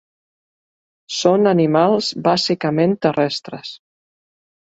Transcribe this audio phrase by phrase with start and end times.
[1.17, 3.77] Són animals bàsicament terrestres.